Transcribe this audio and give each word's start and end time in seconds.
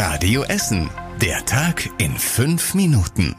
Radio 0.00 0.44
Essen. 0.44 0.88
Der 1.20 1.44
Tag 1.44 1.90
in 1.98 2.12
fünf 2.12 2.72
Minuten. 2.72 3.34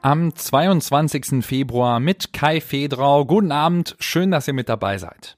Am 0.00 0.34
22. 0.34 1.44
Februar 1.44 2.00
mit 2.00 2.32
Kai 2.32 2.62
Fedrau. 2.62 3.26
Guten 3.26 3.52
Abend, 3.52 3.94
schön, 3.98 4.30
dass 4.30 4.48
ihr 4.48 4.54
mit 4.54 4.70
dabei 4.70 4.96
seid. 4.96 5.36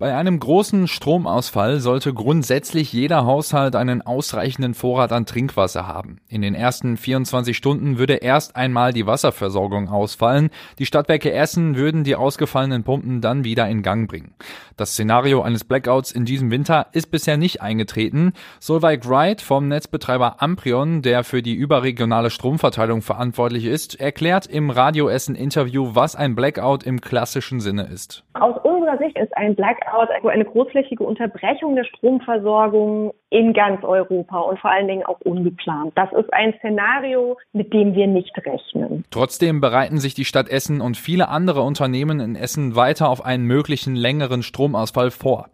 Bei 0.00 0.16
einem 0.16 0.40
großen 0.40 0.88
Stromausfall 0.88 1.80
sollte 1.80 2.14
grundsätzlich 2.14 2.90
jeder 2.90 3.26
Haushalt 3.26 3.76
einen 3.76 4.00
ausreichenden 4.00 4.72
Vorrat 4.72 5.12
an 5.12 5.26
Trinkwasser 5.26 5.86
haben. 5.86 6.22
In 6.26 6.40
den 6.40 6.54
ersten 6.54 6.96
24 6.96 7.54
Stunden 7.54 7.98
würde 7.98 8.14
erst 8.14 8.56
einmal 8.56 8.94
die 8.94 9.06
Wasserversorgung 9.06 9.90
ausfallen. 9.90 10.48
Die 10.78 10.86
Stadtwerke 10.86 11.34
Essen 11.34 11.76
würden 11.76 12.02
die 12.02 12.16
ausgefallenen 12.16 12.82
Pumpen 12.82 13.20
dann 13.20 13.44
wieder 13.44 13.68
in 13.68 13.82
Gang 13.82 14.08
bringen. 14.08 14.32
Das 14.78 14.92
Szenario 14.92 15.42
eines 15.42 15.64
Blackouts 15.64 16.12
in 16.12 16.24
diesem 16.24 16.50
Winter 16.50 16.86
ist 16.92 17.10
bisher 17.10 17.36
nicht 17.36 17.60
eingetreten. 17.60 18.32
Solveig 18.58 19.06
Wright 19.06 19.42
vom 19.42 19.68
Netzbetreiber 19.68 20.36
Amprion, 20.40 21.02
der 21.02 21.24
für 21.24 21.42
die 21.42 21.52
überregionale 21.52 22.30
Stromverteilung 22.30 23.02
verantwortlich 23.02 23.66
ist, 23.66 24.00
erklärt 24.00 24.46
im 24.46 24.70
Radio 24.70 25.10
Essen 25.10 25.34
Interview, 25.34 25.90
was 25.92 26.16
ein 26.16 26.34
Blackout 26.34 26.84
im 26.84 27.02
klassischen 27.02 27.60
Sinne 27.60 27.82
ist. 27.82 28.24
Aus 28.32 28.56
unserer 28.64 28.96
Sicht 28.96 29.18
ist 29.18 29.36
ein 29.36 29.54
Blackout 29.54 29.89
Blackout, 29.90 30.10
also 30.14 30.28
eine 30.28 30.44
großflächige 30.44 31.04
Unterbrechung 31.04 31.76
der 31.76 31.84
Stromversorgung 31.84 33.12
in 33.30 33.52
ganz 33.52 33.82
Europa 33.84 34.38
und 34.40 34.58
vor 34.58 34.70
allen 34.70 34.88
Dingen 34.88 35.04
auch 35.04 35.20
ungeplant. 35.20 35.92
Das 35.96 36.10
ist 36.12 36.32
ein 36.32 36.54
Szenario, 36.58 37.36
mit 37.52 37.72
dem 37.72 37.94
wir 37.94 38.06
nicht 38.06 38.36
rechnen. 38.38 39.04
Trotzdem 39.10 39.60
bereiten 39.60 39.98
sich 39.98 40.14
die 40.14 40.24
Stadt 40.24 40.48
Essen 40.48 40.80
und 40.80 40.96
viele 40.96 41.28
andere 41.28 41.62
Unternehmen 41.62 42.20
in 42.20 42.36
Essen 42.36 42.76
weiter 42.76 43.08
auf 43.08 43.24
einen 43.24 43.44
möglichen 43.44 43.94
längeren 43.94 44.42
Stromausfall 44.42 45.10
vor. 45.10 45.48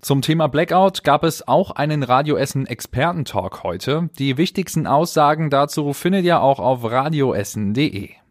Zum 0.00 0.20
Thema 0.20 0.48
Blackout 0.48 1.04
gab 1.04 1.22
es 1.22 1.46
auch 1.46 1.70
einen 1.70 2.02
Radio 2.02 2.36
Essen 2.36 2.66
Expertentalk 2.66 3.62
heute. 3.62 4.08
Die 4.18 4.36
wichtigsten 4.36 4.88
Aussagen 4.88 5.48
dazu 5.48 5.92
findet 5.92 6.24
ihr 6.24 6.42
auch 6.42 6.58
auf 6.58 6.90
radioessen.de. 6.90 8.21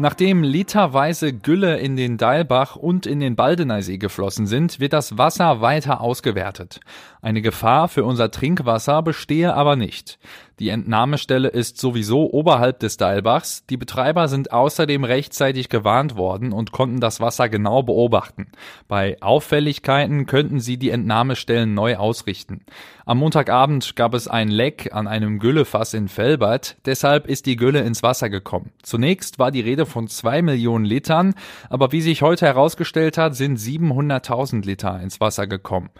Nachdem 0.00 0.44
literweise 0.44 1.32
Gülle 1.32 1.78
in 1.78 1.96
den 1.96 2.18
Deilbach 2.18 2.76
und 2.76 3.04
in 3.04 3.18
den 3.18 3.34
Baldeneysee 3.34 3.98
geflossen 3.98 4.46
sind, 4.46 4.78
wird 4.78 4.92
das 4.92 5.18
Wasser 5.18 5.60
weiter 5.60 6.00
ausgewertet. 6.00 6.78
Eine 7.20 7.42
Gefahr 7.42 7.88
für 7.88 8.04
unser 8.04 8.30
Trinkwasser 8.30 9.02
bestehe 9.02 9.52
aber 9.54 9.74
nicht. 9.74 10.20
Die 10.58 10.70
Entnahmestelle 10.70 11.48
ist 11.48 11.78
sowieso 11.78 12.32
oberhalb 12.32 12.80
des 12.80 12.96
Deilbachs. 12.96 13.64
Die 13.66 13.76
Betreiber 13.76 14.26
sind 14.26 14.50
außerdem 14.50 15.04
rechtzeitig 15.04 15.68
gewarnt 15.68 16.16
worden 16.16 16.52
und 16.52 16.72
konnten 16.72 16.98
das 16.98 17.20
Wasser 17.20 17.48
genau 17.48 17.84
beobachten. 17.84 18.48
Bei 18.88 19.16
Auffälligkeiten 19.20 20.26
könnten 20.26 20.58
sie 20.58 20.76
die 20.76 20.90
Entnahmestellen 20.90 21.74
neu 21.74 21.96
ausrichten. 21.96 22.64
Am 23.06 23.18
Montagabend 23.18 23.94
gab 23.94 24.14
es 24.14 24.26
ein 24.26 24.48
Leck 24.48 24.90
an 24.92 25.06
einem 25.06 25.38
Güllefass 25.38 25.94
in 25.94 26.08
Felbert. 26.08 26.76
Deshalb 26.86 27.28
ist 27.28 27.46
die 27.46 27.56
Gülle 27.56 27.80
ins 27.80 28.02
Wasser 28.02 28.28
gekommen. 28.28 28.72
Zunächst 28.82 29.38
war 29.38 29.52
die 29.52 29.60
Rede 29.60 29.86
von 29.86 30.08
zwei 30.08 30.42
Millionen 30.42 30.84
Litern, 30.84 31.34
aber 31.70 31.92
wie 31.92 32.02
sich 32.02 32.22
heute 32.22 32.46
herausgestellt 32.46 33.16
hat, 33.16 33.36
sind 33.36 33.58
700.000 33.58 34.66
Liter 34.66 35.00
ins 35.00 35.20
Wasser 35.20 35.46
gekommen. 35.46 35.90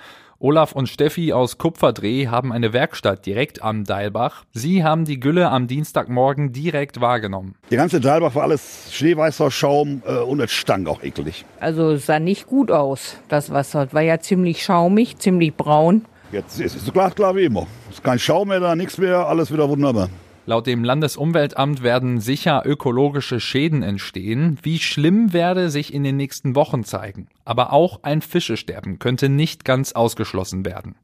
Olaf 0.41 0.70
und 0.70 0.89
Steffi 0.89 1.33
aus 1.33 1.58
Kupferdreh 1.58 2.28
haben 2.28 2.53
eine 2.53 2.72
Werkstatt 2.72 3.27
direkt 3.27 3.61
am 3.61 3.83
Deilbach. 3.83 4.44
Sie 4.53 4.84
haben 4.84 5.05
die 5.05 5.19
Gülle 5.19 5.50
am 5.50 5.67
Dienstagmorgen 5.67 6.53
direkt 6.53 7.00
wahrgenommen. 7.00 7.56
Der 7.72 7.78
ganze 7.78 8.00
Deilbach 8.00 8.36
war 8.36 8.44
alles 8.44 8.91
schneeweißer 8.92 9.50
Schaum 9.50 10.00
äh, 10.06 10.19
und 10.19 10.39
es 10.39 10.53
stank 10.53 10.89
auch 10.89 11.03
eklig. 11.03 11.44
Also 11.59 11.91
es 11.91 12.06
sah 12.06 12.20
nicht 12.20 12.47
gut 12.47 12.70
aus, 12.70 13.16
das 13.28 13.50
Wasser. 13.50 13.92
War 13.92 14.03
ja 14.03 14.20
ziemlich 14.20 14.62
schaumig, 14.62 15.19
ziemlich 15.19 15.56
braun. 15.56 16.05
Jetzt 16.31 16.61
ist 16.61 16.77
es 16.77 16.84
so 16.84 16.92
klar, 16.92 17.11
klar 17.11 17.34
wie 17.34 17.47
immer. 17.47 17.66
Es 17.89 17.97
ist 17.97 18.05
kein 18.05 18.20
Schaum 18.20 18.47
mehr 18.47 18.61
da, 18.61 18.77
nichts 18.77 18.97
mehr, 18.97 19.27
alles 19.27 19.53
wieder 19.53 19.69
wunderbar. 19.69 20.09
Laut 20.48 20.66
dem 20.66 20.82
Landesumweltamt 20.82 21.82
werden 21.82 22.20
sicher 22.20 22.62
ökologische 22.64 23.38
Schäden 23.38 23.82
entstehen. 23.82 24.59
Wie 24.62 24.78
schlimm 24.78 25.34
werde 25.34 25.69
sich 25.69 25.92
in 25.92 26.04
den 26.04 26.16
nächsten 26.16 26.54
Wochen 26.54 26.84
zeigen. 26.84 27.28
Aber 27.44 27.75
auch 27.75 28.03
ein 28.03 28.22
Fischesterben 28.22 28.98
könnte 28.98 29.28
nicht 29.28 29.66
ganz 29.66 29.92
ausgeschlossen 29.92 30.64
werden. 30.64 30.94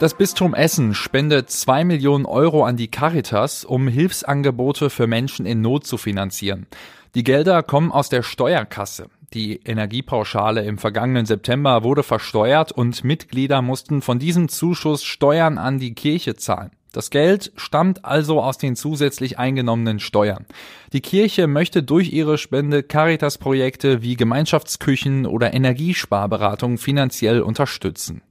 Das 0.00 0.14
Bistum 0.14 0.54
Essen 0.54 0.92
spendet 0.92 1.50
zwei 1.50 1.84
Millionen 1.84 2.26
Euro 2.26 2.64
an 2.64 2.76
die 2.76 2.88
Caritas, 2.88 3.64
um 3.64 3.86
Hilfsangebote 3.86 4.90
für 4.90 5.06
Menschen 5.06 5.46
in 5.46 5.60
Not 5.60 5.86
zu 5.86 5.98
finanzieren. 5.98 6.66
Die 7.14 7.22
Gelder 7.22 7.62
kommen 7.62 7.92
aus 7.92 8.08
der 8.08 8.24
Steuerkasse. 8.24 9.06
Die 9.34 9.60
Energiepauschale 9.64 10.64
im 10.64 10.78
vergangenen 10.78 11.26
September 11.26 11.82
wurde 11.82 12.04
versteuert 12.04 12.70
und 12.70 13.02
Mitglieder 13.02 13.62
mussten 13.62 14.00
von 14.00 14.20
diesem 14.20 14.48
Zuschuss 14.48 15.02
Steuern 15.02 15.58
an 15.58 15.80
die 15.80 15.94
Kirche 15.94 16.36
zahlen. 16.36 16.70
Das 16.92 17.10
Geld 17.10 17.50
stammt 17.56 18.04
also 18.04 18.40
aus 18.40 18.58
den 18.58 18.76
zusätzlich 18.76 19.36
eingenommenen 19.36 19.98
Steuern. 19.98 20.46
Die 20.92 21.00
Kirche 21.00 21.48
möchte 21.48 21.82
durch 21.82 22.12
ihre 22.12 22.38
Spende 22.38 22.84
Caritas-Projekte 22.84 24.02
wie 24.02 24.14
Gemeinschaftsküchen 24.14 25.26
oder 25.26 25.52
Energiesparberatung 25.52 26.78
finanziell 26.78 27.42
unterstützen. 27.42 28.22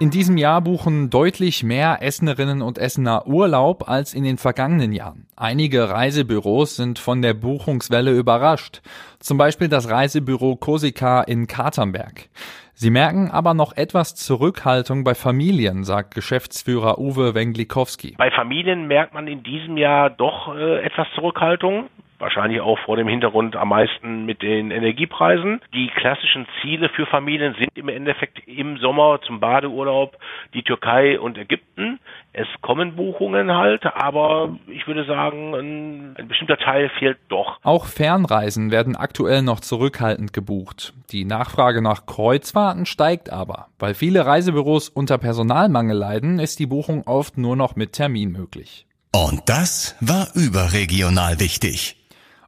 In 0.00 0.10
diesem 0.10 0.36
Jahr 0.36 0.60
buchen 0.60 1.10
deutlich 1.10 1.64
mehr 1.64 1.98
Essenerinnen 2.02 2.62
und 2.62 2.78
Essener 2.78 3.26
Urlaub 3.26 3.88
als 3.88 4.14
in 4.14 4.22
den 4.22 4.38
vergangenen 4.38 4.92
Jahren. 4.92 5.26
Einige 5.34 5.90
Reisebüros 5.90 6.76
sind 6.76 7.00
von 7.00 7.20
der 7.20 7.34
Buchungswelle 7.34 8.12
überrascht. 8.12 8.80
Zum 9.18 9.38
Beispiel 9.38 9.66
das 9.66 9.90
Reisebüro 9.90 10.54
Kosika 10.54 11.22
in 11.22 11.48
Katernberg. 11.48 12.28
Sie 12.74 12.90
merken 12.90 13.28
aber 13.32 13.54
noch 13.54 13.76
etwas 13.76 14.14
Zurückhaltung 14.14 15.02
bei 15.02 15.16
Familien, 15.16 15.82
sagt 15.82 16.14
Geschäftsführer 16.14 17.00
Uwe 17.00 17.34
Wenglikowski. 17.34 18.14
Bei 18.18 18.30
Familien 18.30 18.86
merkt 18.86 19.14
man 19.14 19.26
in 19.26 19.42
diesem 19.42 19.76
Jahr 19.76 20.10
doch 20.10 20.54
äh, 20.54 20.84
etwas 20.84 21.08
Zurückhaltung 21.16 21.90
wahrscheinlich 22.18 22.60
auch 22.60 22.78
vor 22.80 22.96
dem 22.96 23.08
Hintergrund 23.08 23.56
am 23.56 23.68
meisten 23.68 24.26
mit 24.26 24.42
den 24.42 24.70
Energiepreisen. 24.70 25.60
Die 25.72 25.88
klassischen 25.88 26.46
Ziele 26.60 26.88
für 26.88 27.06
Familien 27.06 27.54
sind 27.58 27.76
im 27.76 27.88
Endeffekt 27.88 28.46
im 28.46 28.78
Sommer 28.78 29.20
zum 29.26 29.40
Badeurlaub 29.40 30.16
die 30.54 30.62
Türkei 30.62 31.18
und 31.18 31.38
Ägypten. 31.38 32.00
Es 32.32 32.46
kommen 32.60 32.96
Buchungen 32.96 33.52
halt, 33.52 33.84
aber 33.86 34.56
ich 34.68 34.86
würde 34.86 35.04
sagen, 35.04 35.54
ein, 35.54 36.16
ein 36.16 36.28
bestimmter 36.28 36.56
Teil 36.58 36.90
fehlt 36.98 37.18
doch. 37.28 37.58
Auch 37.62 37.86
Fernreisen 37.86 38.70
werden 38.70 38.96
aktuell 38.96 39.42
noch 39.42 39.60
zurückhaltend 39.60 40.32
gebucht. 40.32 40.94
Die 41.10 41.24
Nachfrage 41.24 41.82
nach 41.82 42.06
Kreuzfahrten 42.06 42.86
steigt 42.86 43.30
aber. 43.30 43.68
Weil 43.78 43.94
viele 43.94 44.26
Reisebüros 44.26 44.88
unter 44.88 45.18
Personalmangel 45.18 45.96
leiden, 45.96 46.38
ist 46.38 46.58
die 46.58 46.66
Buchung 46.66 47.06
oft 47.06 47.38
nur 47.38 47.56
noch 47.56 47.76
mit 47.76 47.92
Termin 47.92 48.32
möglich. 48.32 48.86
Und 49.12 49.48
das 49.48 49.96
war 50.00 50.28
überregional 50.34 51.40
wichtig. 51.40 51.97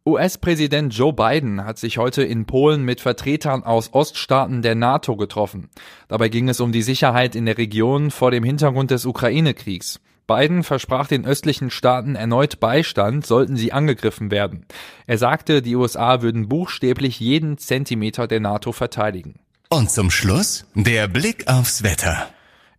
US-Präsident 0.07 0.95
Joe 0.95 1.13
Biden 1.13 1.63
hat 1.67 1.77
sich 1.77 1.99
heute 1.99 2.23
in 2.23 2.47
Polen 2.47 2.85
mit 2.85 3.03
Vertretern 3.03 3.65
aus 3.65 3.93
Oststaaten 3.93 4.63
der 4.63 4.75
NATO 4.75 5.15
getroffen. 5.15 5.69
Dabei 6.09 6.31
ging 6.31 6.49
es 6.49 6.61
um 6.61 6.73
die 6.73 6.81
Sicherheit 6.81 7.35
in 7.35 7.45
der 7.45 7.59
Region 7.59 8.11
vor 8.11 8.31
dem 8.31 8.43
Hintergrund 8.43 8.91
des 8.91 9.05
Ukraine-Kriegs. 9.05 10.01
Biden 10.27 10.63
versprach 10.63 11.07
den 11.07 11.27
östlichen 11.27 11.71
Staaten 11.71 12.15
erneut 12.15 12.61
Beistand, 12.61 13.27
sollten 13.27 13.57
sie 13.57 13.73
angegriffen 13.73 14.31
werden. 14.31 14.65
Er 15.07 15.19
sagte, 15.19 15.61
die 15.61 15.77
USA 15.77 16.23
würden 16.23 16.49
buchstäblich 16.49 17.21
jeden 17.21 17.59
Zentimeter 17.59 18.27
der 18.27 18.41
NATO 18.41 18.73
verteidigen. 18.73 19.41
Und 19.69 19.91
zum 19.91 20.11
Schluss 20.11 20.65
der 20.75 21.09
Blick 21.09 21.47
aufs 21.47 21.83
Wetter. 21.83 22.31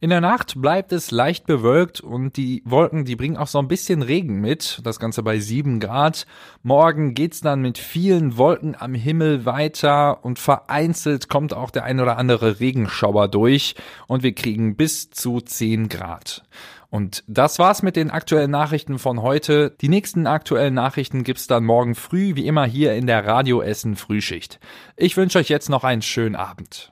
In 0.03 0.09
der 0.09 0.19
Nacht 0.19 0.59
bleibt 0.59 0.94
es 0.94 1.12
leicht 1.12 1.45
bewölkt 1.45 2.01
und 2.01 2.35
die 2.35 2.63
Wolken, 2.66 3.06
die 3.06 3.16
bringen 3.16 3.38
auch 3.38 3.45
so 3.45 3.59
ein 3.59 3.67
bisschen 3.67 4.01
Regen 4.01 4.41
mit. 4.41 4.81
Das 4.84 5.00
Ganze 5.00 5.22
bei 5.22 5.38
sieben 5.38 5.79
Grad. 5.79 6.25
Morgen 6.63 7.13
geht's 7.13 7.41
dann 7.41 7.62
mit 7.62 7.78
vielen 7.78 8.35
Wolken 8.35 8.76
am 8.76 8.96
Himmel 8.96 9.46
weiter 9.46 10.26
und 10.26 10.40
vereinzelt 10.40 11.29
kommt 11.29 11.53
auch 11.53 11.70
der 11.70 11.84
ein 11.84 11.99
oder 11.99 12.17
andere 12.17 12.59
Regenschauer 12.59 13.28
durch 13.28 13.76
und 14.08 14.23
wir 14.23 14.34
kriegen 14.34 14.76
bis 14.76 15.11
zu 15.11 15.40
zehn 15.40 15.87
Grad. 15.87 16.46
Und 16.90 17.23
das 17.28 17.59
war's 17.59 17.84
mit 17.84 17.96
den 17.96 18.09
aktuellen 18.09 18.49
Nachrichten 18.49 18.97
von 18.97 19.22
heute. 19.22 19.70
Die 19.81 19.87
nächsten 19.87 20.26
aktuellen 20.26 20.73
Nachrichten 20.73 21.23
gibt's 21.23 21.46
dann 21.46 21.64
morgen 21.64 21.93
früh, 21.93 22.35
wie 22.35 22.47
immer 22.47 22.66
hier 22.66 22.96
in 22.96 23.05
der 23.05 23.28
Radio 23.28 23.61
Essen 23.61 23.96
Frühschicht. 23.96 24.59
Ich 24.97 25.16
wünsche 25.16 25.37
euch 25.37 25.49
jetzt 25.49 25.70
noch 25.70 25.84
einen 25.84 26.02
schönen 26.02 26.35
Abend. 26.35 26.91